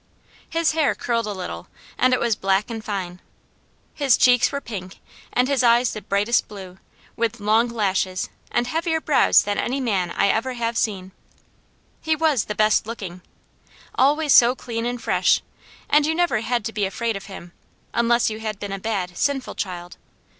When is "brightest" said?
6.01-6.47